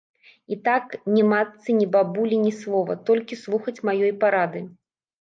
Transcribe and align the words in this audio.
І 0.53 0.55
так, 0.67 0.95
ні 1.17 1.25
матцы, 1.33 1.77
ні 1.81 1.87
бабулі 1.97 2.41
ні 2.49 2.57
слова, 2.65 2.99
толькі 3.13 3.41
слухаць 3.45 3.79
маёй 3.93 4.19
парады. 4.27 4.69